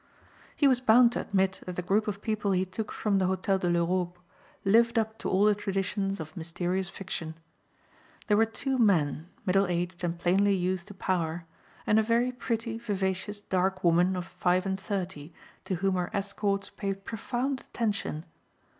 [0.55, 3.59] He was bound to admit that the group of people he took from the Hotel
[3.59, 4.17] de l'Europe
[4.65, 7.35] lived up to all the traditions of mysterious fiction.
[8.25, 11.45] There were two men, middle aged and plainly used to power,
[11.85, 15.33] and a very pretty vivacious dark woman of five and thirty
[15.65, 18.25] to whom her escorts paid profound attention.